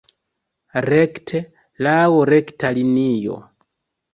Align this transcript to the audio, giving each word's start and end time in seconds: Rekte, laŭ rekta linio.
Rekte, 0.85 1.41
laŭ 1.89 1.99
rekta 2.33 2.73
linio. 2.79 3.37